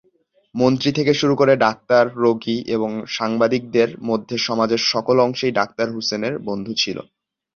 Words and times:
মন্ত্রী 0.55 0.89
থেকে 0.91 1.11
শুরু 1.13 1.33
করে 1.35 1.53
ডাক্তার, 1.57 2.03
রোগী 2.15 2.57
এবং 2.67 2.91
সাংবাদিকদের 3.09 3.89
মধ্যে 4.01 4.35
সমাজের 4.39 4.81
সকল 4.85 5.15
অংশেই 5.19 5.53
ডাক্তার 5.59 5.87
হুসেনের 5.91 6.33
বন্ধু 6.39 6.73
ছিল। 6.77 6.97